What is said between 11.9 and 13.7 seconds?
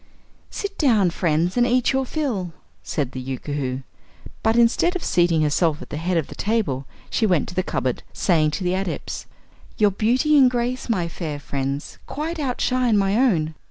quite outshine my own.